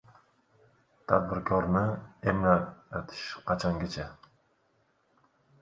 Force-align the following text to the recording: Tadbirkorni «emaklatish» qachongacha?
Tadbirkorni 1.07 1.83
«emaklatish» 2.31 3.29
qachongacha? 3.45 4.05